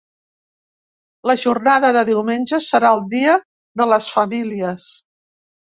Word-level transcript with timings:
La 1.31 1.35
jornada 1.41 1.91
de 1.99 2.03
diumenge 2.09 2.61
serà 2.69 2.93
el 2.99 3.03
dia 3.13 3.37
de 3.83 3.91
les 3.95 4.11
famílies. 4.17 4.91